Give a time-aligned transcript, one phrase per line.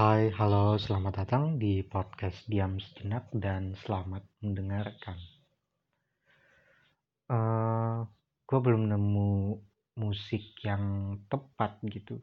[0.00, 5.20] Hai, halo, selamat datang di podcast Diam Sejenak dan selamat mendengarkan.
[7.28, 8.08] Uh,
[8.48, 9.60] gue belum nemu
[10.00, 12.16] musik yang tepat gitu.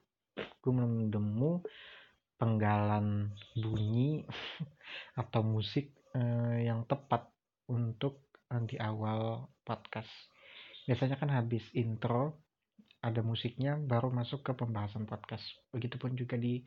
[0.58, 1.52] Gue belum nemu
[2.42, 4.26] penggalan bunyi
[5.22, 7.30] atau musik uh, yang tepat
[7.70, 10.10] untuk uh, di awal podcast.
[10.90, 12.42] Biasanya kan habis intro
[13.06, 15.46] ada musiknya baru masuk ke pembahasan podcast.
[15.70, 16.66] Begitupun juga di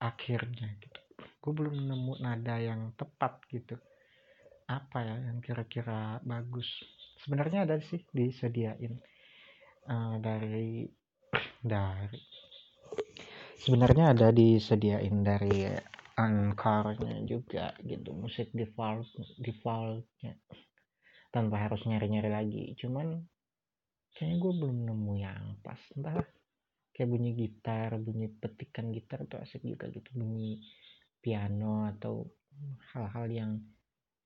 [0.00, 1.00] akhirnya gitu.
[1.40, 3.76] Gue belum nemu nada yang tepat gitu.
[4.66, 6.66] Apa ya yang kira-kira bagus?
[7.20, 8.96] Sebenarnya ada sih disediain
[9.86, 10.88] uh, dari
[11.60, 12.18] dari
[13.60, 15.68] sebenarnya ada disediain dari
[16.16, 19.08] anchornya juga gitu musik default
[19.40, 20.36] defaultnya
[21.30, 22.64] tanpa harus nyari-nyari lagi.
[22.80, 23.20] Cuman
[24.16, 25.78] kayaknya gue belum nemu yang pas.
[25.94, 26.24] Entah
[27.00, 30.12] kayak bunyi gitar bunyi petikan gitar tuh asik juga gitu.
[30.12, 30.60] Bunyi
[31.24, 32.28] piano atau
[32.92, 33.50] hal-hal yang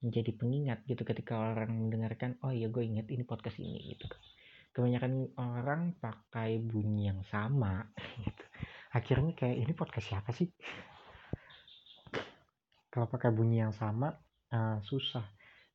[0.02, 4.10] menjadi pengingat gitu ketika orang mendengarkan oh iya gue inget ini podcast ini gitu.
[4.74, 7.86] Kebanyakan orang pakai bunyi yang sama
[8.26, 8.44] gitu.
[8.90, 10.50] akhirnya kayak ini podcast siapa sih?
[12.90, 14.10] Kalau pakai bunyi yang sama
[14.50, 15.22] uh, susah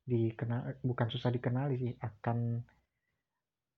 [0.04, 2.60] dikenal bukan susah dikenali sih akan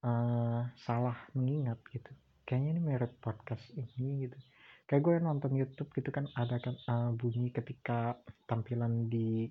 [0.03, 2.11] uh, salah mengingat gitu
[2.53, 4.37] kayaknya ini merek podcast ini gitu.
[4.85, 9.49] Kayak gue nonton YouTube gitu kan ada kan uh, bunyi ketika tampilan di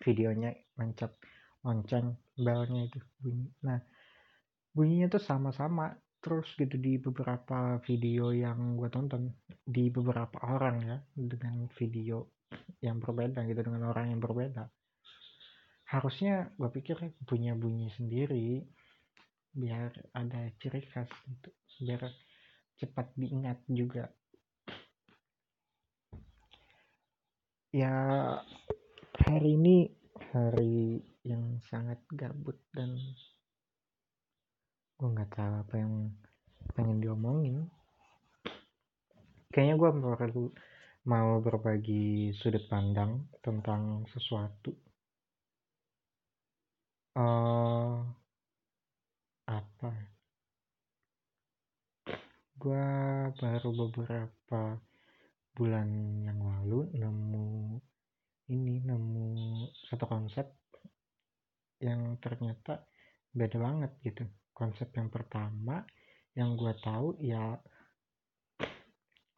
[0.00, 1.12] videonya mencet
[1.60, 3.52] lonceng belnya itu bunyi.
[3.60, 3.76] Nah
[4.72, 5.92] bunyinya tuh sama-sama
[6.24, 12.24] terus gitu di beberapa video yang gue tonton di beberapa orang ya dengan video
[12.80, 14.64] yang berbeda gitu dengan orang yang berbeda.
[15.92, 16.96] Harusnya gue pikir
[17.28, 18.64] punya bunyi sendiri
[19.52, 21.50] biar ada ciri khas gitu
[21.82, 22.02] biar
[22.78, 24.06] cepat diingat juga.
[27.74, 27.92] Ya
[29.18, 29.92] hari ini
[30.32, 32.96] hari yang sangat gabut dan
[34.98, 35.94] gue nggak tahu apa yang
[36.74, 37.68] pengen diomongin.
[39.52, 40.44] Kayaknya gue perlu
[41.08, 44.72] mau berbagi sudut pandang tentang sesuatu.
[47.18, 48.06] Uh,
[49.48, 49.90] apa
[52.58, 52.86] gue
[53.38, 54.76] baru beberapa
[55.54, 55.88] bulan
[56.26, 57.78] yang lalu nemu
[58.52, 59.26] ini nemu
[59.88, 60.46] satu konsep
[61.78, 62.82] yang ternyata
[63.30, 64.26] beda banget gitu.
[64.50, 65.86] Konsep yang pertama
[66.34, 67.54] yang gue tahu ya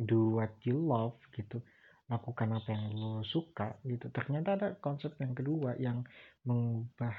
[0.00, 1.60] do what you love gitu
[2.10, 4.09] lakukan apa yang lo suka gitu.
[4.10, 6.03] Ternyata ada konsep yang kedua yang
[6.42, 7.15] mengubah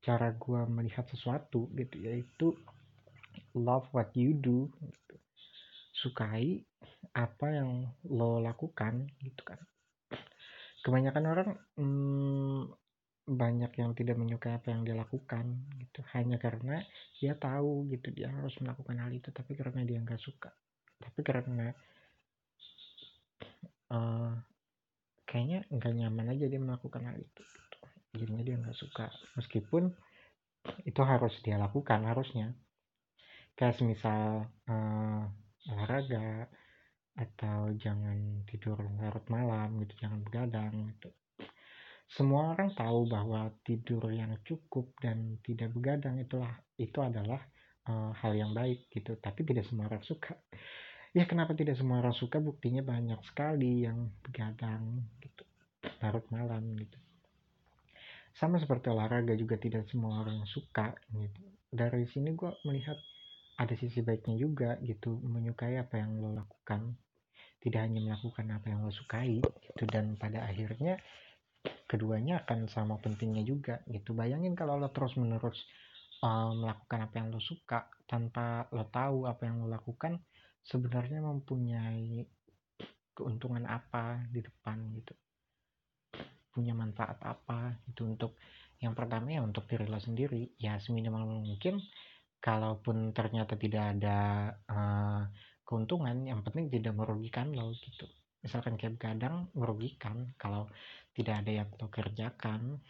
[0.00, 2.56] cara gue melihat sesuatu gitu yaitu
[3.56, 5.16] love what you do gitu.
[5.92, 6.64] Sukai
[7.12, 9.60] apa yang lo lakukan gitu kan.
[10.80, 12.60] Kebanyakan orang hmm,
[13.30, 16.00] banyak yang tidak menyukai apa yang dia lakukan gitu.
[16.16, 16.80] Hanya karena
[17.20, 20.50] dia tahu gitu dia harus melakukan hal itu tapi karena dia nggak suka.
[21.00, 21.68] Tapi karena
[23.92, 24.32] uh,
[25.28, 27.42] kayaknya nggak nyaman aja dia melakukan hal itu.
[28.14, 29.06] Jadinya dia nggak suka.
[29.38, 29.90] Meskipun
[30.84, 32.52] itu harus dia lakukan harusnya.
[33.54, 35.24] Kayak misal uh,
[35.68, 36.48] olahraga
[37.18, 41.10] atau jangan tidur larut malam gitu jangan begadang gitu.
[42.10, 47.38] Semua orang tahu bahwa tidur yang cukup dan tidak begadang itulah itu adalah
[47.86, 49.14] uh, hal yang baik gitu.
[49.20, 50.34] Tapi tidak semua orang suka.
[51.14, 52.38] Ya kenapa tidak semua orang suka?
[52.38, 55.42] Buktinya banyak sekali yang begadang gitu
[56.00, 56.98] larut malam gitu
[58.34, 61.42] sama seperti olahraga juga tidak semua orang suka gitu.
[61.70, 62.98] Dari sini gue melihat
[63.60, 66.96] ada sisi baiknya juga gitu menyukai apa yang lo lakukan.
[67.60, 70.96] Tidak hanya melakukan apa yang lo sukai gitu dan pada akhirnya
[71.84, 74.16] keduanya akan sama pentingnya juga gitu.
[74.16, 75.60] Bayangin kalau lo terus menerus
[76.24, 80.16] uh, melakukan apa yang lo suka tanpa lo tahu apa yang lo lakukan
[80.64, 82.24] sebenarnya mempunyai
[83.12, 85.12] keuntungan apa di depan gitu
[86.50, 88.36] punya manfaat apa itu untuk
[88.80, 90.56] yang pertama ya untuk diri lo sendiri.
[90.56, 91.80] Ya seminimal mungkin
[92.40, 94.18] kalaupun ternyata tidak ada
[94.66, 95.22] uh,
[95.64, 98.08] keuntungan yang penting tidak merugikan lo gitu.
[98.40, 100.32] Misalkan kayak begadang merugikan.
[100.40, 100.72] Kalau
[101.12, 102.80] tidak ada yang lo kerjakan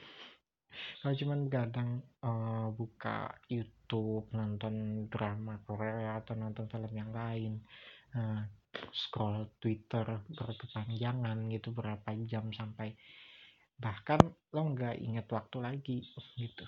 [1.03, 7.59] kalau cuma begadang uh, buka YouTube nonton drama Korea atau nonton film yang lain
[8.15, 8.43] uh,
[8.95, 12.95] scroll Twitter berkepanjangan gitu berapa jam sampai
[13.81, 14.21] bahkan
[14.53, 15.99] lo nggak inget waktu lagi
[16.37, 16.65] gitu.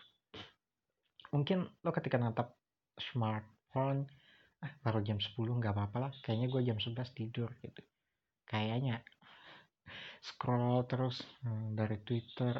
[1.32, 2.56] Mungkin lo ketika natap
[2.97, 4.09] smartphone
[4.62, 7.82] ah baru jam 10 nggak apa-apa lah kayaknya gue jam 11 tidur gitu.
[8.49, 9.05] Kayaknya
[10.26, 12.56] scroll terus hmm, dari Twitter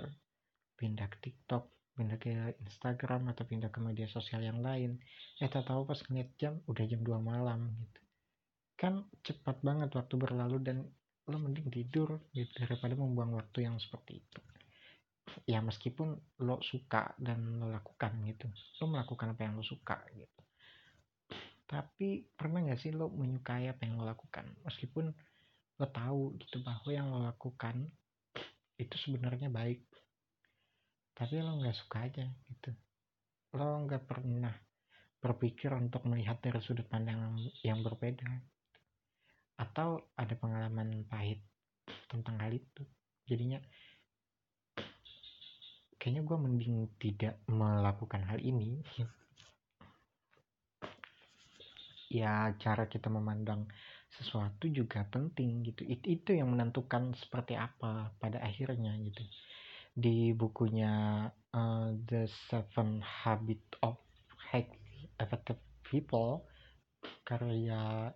[0.77, 4.97] pindah ke TikTok pindah ke Instagram atau pindah ke media sosial yang lain.
[5.41, 8.01] Eh tak tahu pas ngeliat jam udah jam 2 malam gitu.
[8.81, 10.79] Kan cepat banget waktu berlalu dan
[11.31, 14.41] lo mending tidur gitu daripada membuang waktu yang seperti itu.
[15.47, 18.51] Ya meskipun lo suka dan lo lakukan gitu.
[18.83, 20.41] Lo melakukan apa yang lo suka gitu.
[21.71, 24.45] Tapi pernah nggak sih lo menyukai apa yang lo lakukan?
[24.67, 25.09] Meskipun
[25.79, 27.87] lo tahu gitu bahwa yang lo lakukan
[28.77, 29.87] itu sebenarnya baik.
[31.15, 32.75] Tapi lo nggak suka aja gitu.
[33.55, 34.53] Lo nggak pernah
[35.23, 38.27] berpikir untuk melihat dari sudut pandang yang berbeda
[39.57, 41.41] atau ada pengalaman pahit
[42.09, 42.83] tentang hal itu?
[43.27, 43.59] Jadinya
[46.03, 48.83] kayaknya gue mending tidak melakukan hal ini.
[52.13, 53.65] Ya cara kita memandang
[54.13, 55.89] sesuatu juga penting gitu.
[55.89, 59.25] Itu itu yang menentukan seperti apa pada akhirnya gitu.
[59.97, 61.25] Di bukunya
[61.57, 63.97] uh, The Seven Habit of
[64.53, 65.57] Highly Effective
[65.89, 66.45] People
[67.25, 68.13] karya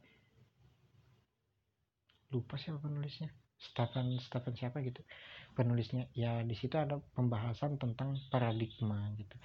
[2.37, 3.33] lupa siapa penulisnya.
[3.57, 5.01] Stephen Stephen siapa gitu.
[5.57, 9.37] Penulisnya ya di situ ada pembahasan tentang paradigma gitu.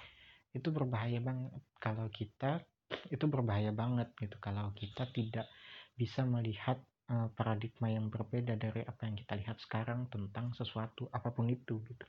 [0.52, 1.64] Itu berbahaya banget.
[1.80, 2.60] Kalau kita
[3.08, 4.36] itu berbahaya banget gitu.
[4.36, 5.48] Kalau kita tidak
[5.96, 6.76] bisa melihat
[7.08, 11.80] uh, paradigma yang berbeda dari apa yang kita lihat sekarang tentang sesuatu apa pun itu
[11.88, 12.04] gitu.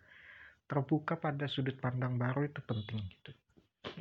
[0.68, 3.31] Terbuka pada sudut pandang baru itu penting gitu.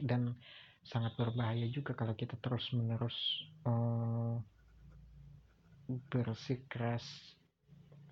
[0.02, 0.34] Dan
[0.82, 3.14] sangat berbahaya juga kalau kita terus menerus
[3.62, 4.01] uh,
[5.86, 7.04] bersikeras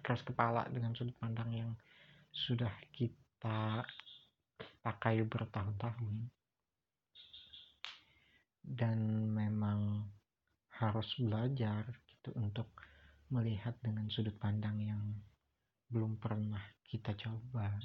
[0.01, 1.71] keras kepala dengan sudut pandang yang
[2.33, 3.85] sudah kita
[4.81, 6.29] pakai bertahun-tahun.
[8.61, 10.09] Dan memang
[10.81, 12.69] harus belajar gitu untuk
[13.29, 15.03] melihat dengan sudut pandang yang
[15.93, 17.77] belum pernah kita coba.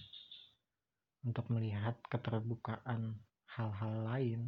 [1.25, 3.17] Untuk melihat keterbukaan
[3.49, 4.41] hal-hal lain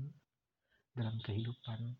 [0.93, 1.97] dalam kehidupan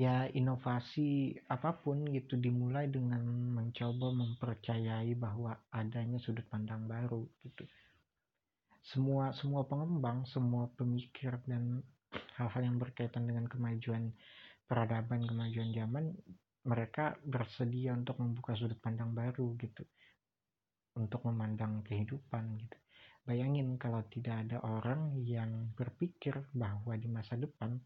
[0.00, 3.20] ya inovasi apa pun gitu dimulai dengan
[3.52, 7.68] mencoba mempercayai bahwa adanya sudut pandang baru gitu.
[8.82, 11.84] Semua semua pengembang semua pemikir dan
[12.40, 14.10] hal-hal yang berkaitan dengan kemajuan
[14.64, 16.04] peradaban kemajuan zaman
[16.64, 19.84] mereka bersedia untuk membuka sudut pandang baru gitu.
[20.96, 22.76] Untuk memandang kehidupan gitu.
[23.22, 27.78] Bayangin kalau tidak ada orang yang berpikir bahwa di masa depan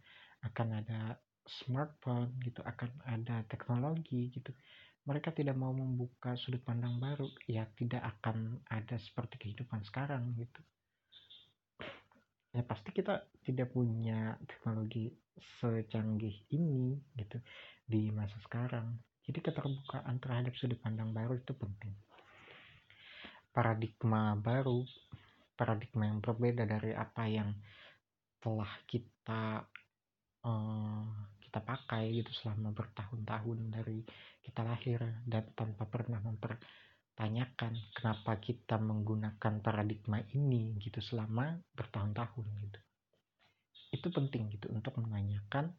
[0.48, 4.50] akan ada smartphone gitu akan ada teknologi gitu.
[5.06, 10.60] Mereka tidak mau membuka sudut pandang baru ya tidak akan ada seperti kehidupan sekarang gitu.
[12.50, 15.12] Ya pasti kita tidak punya teknologi
[15.60, 17.38] secanggih ini gitu
[17.86, 18.98] di masa sekarang.
[19.22, 21.94] Jadi keterbukaan terhadap sudut pandang baru itu penting.
[23.54, 24.82] Paradigma baru
[25.56, 27.50] paradigma yang berbeda dari apa yang
[28.44, 29.64] telah kita
[30.44, 31.08] uh,
[31.56, 34.04] kita pakai gitu selama bertahun-tahun dari
[34.44, 42.80] kita lahir dan tanpa pernah mempertanyakan kenapa kita menggunakan paradigma ini gitu selama bertahun-tahun gitu.
[43.88, 45.72] Itu penting gitu untuk menanyakan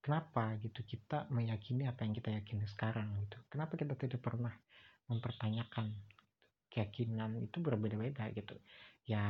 [0.00, 3.36] kenapa gitu kita meyakini apa yang kita yakini sekarang gitu.
[3.52, 4.56] Kenapa kita tidak pernah
[5.12, 5.92] mempertanyakan
[6.72, 8.56] keyakinan itu berbeda-beda gitu.
[9.04, 9.20] Ya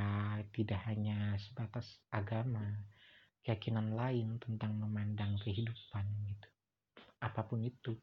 [0.54, 2.86] tidak hanya sebatas agama
[3.46, 6.48] keyakinan lain tentang memandang kehidupan gitu.
[7.22, 7.94] Apa pun itu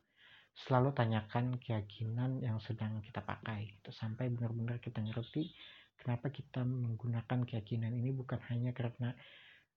[0.55, 3.91] selalu tanyakan keyakinan yang sedang kita pakai gitu.
[3.91, 5.51] Sampai benar-benar kita ngerti
[5.99, 9.11] kenapa kita menggunakan keyakinan ini bukan hanya karena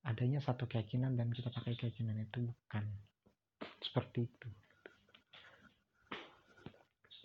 [0.06, 2.86] adanya satu keyakinan dan kita pakai keyakinan itu bukan.
[3.82, 4.48] Seperti itu.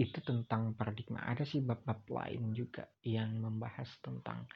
[0.02, 1.30] Itu tentang paradigma.
[1.30, 4.50] Ada sih bab-bab lain juga yang membahas tentang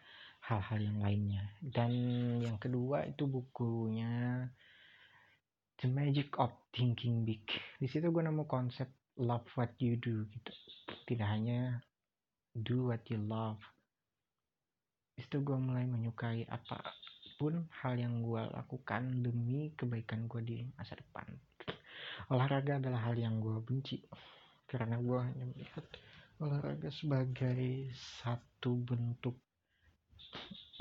[0.45, 1.43] hal-hal yang lainnya.
[1.57, 1.91] Dan
[2.41, 4.45] yang kedua itu bukunya
[5.81, 7.41] The Magic of Thinking Big.
[7.81, 8.87] Di situ gue nemu konsep
[9.17, 10.51] love what you do gitu.
[11.09, 11.81] Tidak hanya
[12.53, 13.59] do what you love.
[15.17, 16.93] Itu gue mulai menyukai apa
[17.35, 21.25] pun hal yang gue lakukan demi kebaikan gue di masa depan.
[22.31, 23.99] Olahraga adalah hal yang gue benci.
[24.65, 25.85] Karena gue hanya melihat
[26.39, 29.44] olahraga sebagai satu bentuk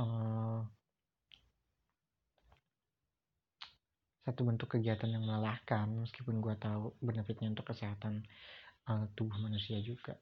[0.01, 0.61] uh,
[4.25, 8.25] satu bentuk kegiatan yang melelahkan meskipun gue tahu benefitnya untuk kesehatan
[8.89, 10.17] uh, tubuh manusia juga.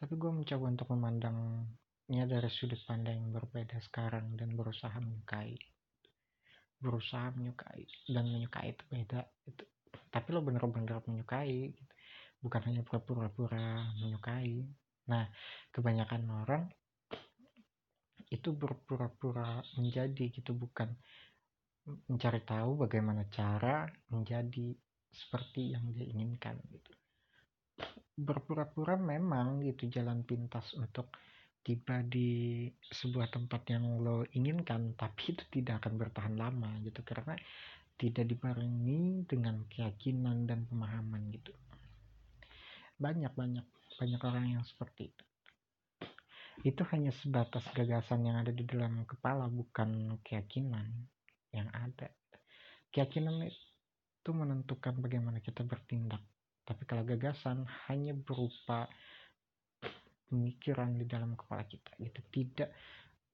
[0.00, 5.60] Tapi gue mencoba untuk memandangnya dari sudut pandang yang berbeda sekarang dan berusaha menyukai.
[6.80, 9.64] Berusaha menyukai dan menyukai itu beda itu
[10.10, 11.94] tapi lo bener-bener menyukai gitu.
[12.40, 14.64] bukan hanya pura-pura menyukai.
[15.12, 15.28] Nah
[15.68, 16.64] kebanyakan orang
[18.30, 20.94] itu berpura-pura menjadi gitu bukan
[22.06, 24.70] mencari tahu bagaimana cara menjadi
[25.10, 26.92] seperti yang dia inginkan gitu.
[28.14, 31.10] Berpura-pura memang gitu jalan pintas untuk
[31.60, 37.02] tiba di sebuah tempat yang lo inginkan tapi itu tidak akan bertahan lama gitu.
[37.02, 37.34] Karena
[37.98, 41.50] tidak dibarengi dengan keyakinan dan pemahaman gitu.
[42.94, 43.66] Banyak banyak
[43.98, 45.29] banyak orang yang seperti itu
[46.60, 51.08] itu hanya sebatas gagasan yang ada di dalam kepala bukan keyakinan
[51.56, 52.12] yang ada.
[52.92, 56.20] Keyakinan itu menentukan bagaimana kita bertindak.
[56.68, 58.86] Tapi kalau gagasan hanya berupa
[60.28, 62.20] pemikiran di dalam kepala kita gitu.
[62.28, 62.70] Tidak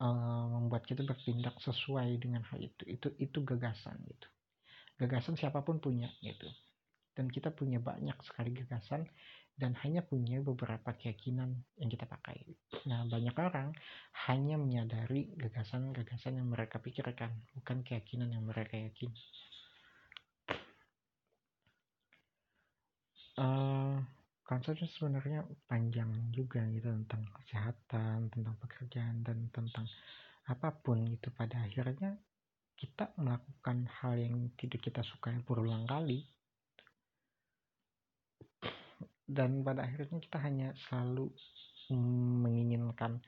[0.01, 2.83] uh, membuat kita bertindak sesuai dengan hal itu.
[2.87, 4.29] Itu itu gagasan gitu.
[5.03, 6.47] Gagasan siapa pun punya gitu.
[7.13, 9.03] Dan kita punya banyak sekali gagasan
[9.57, 12.56] dan hanya punya beberapa keyakinan yang kita pakai
[12.87, 13.75] nah banyak orang
[14.31, 19.19] hanya menyadari gagasan-gagasan yang mereka pikirkan bukan keyakinan yang mereka yakini
[23.43, 23.99] uh,
[24.47, 29.91] konsepnya sebenarnya panjang juga gitu tentang kesehatan tentang pekerjaan dan tentang
[30.47, 32.15] apa pun itu pada akhirnya
[32.77, 36.29] kita melakukan hal yang tidak kita sukai berulang kali.
[39.27, 41.33] Dan pada akhirnya kita hanya selalu
[41.95, 43.23] menginginkan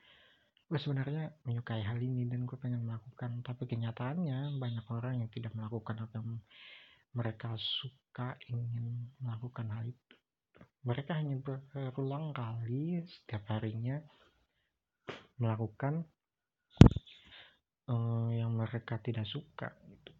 [0.69, 3.41] gue sebenarnya menyukai hal ini dan gue pengen melakukan.
[3.41, 6.37] Tapi kenyataannya banyak orang yang tidak melakukan yang
[7.17, 10.15] mereka suka ingin melakukan hal itu.
[10.85, 13.97] Mereka hanya berulang kali setiap harinya
[15.41, 16.05] melakukan
[17.89, 20.13] uh, yang mereka tidak suka gitu.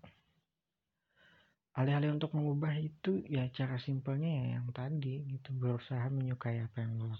[1.77, 5.53] Alih-alih untuk mengubah itu ya cara simpelnya ya yang tadi gitu.
[5.53, 7.13] Berusaha menyukai apa yang lo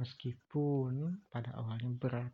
[0.00, 2.32] meskipun pada awalnya berat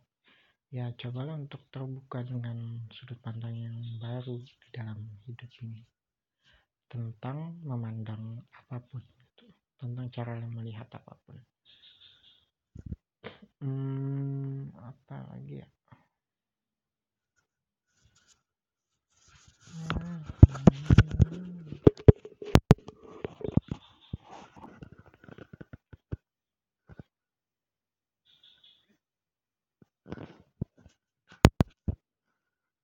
[0.71, 5.83] ya cobalah untuk terbuka dengan sudut pandang yang baru di dalam hidup ini
[6.87, 9.51] tentang memandang apa pun gitu.
[9.75, 11.35] tentang cara melihat apa pun
[13.63, 15.67] hmm, apa lagi ya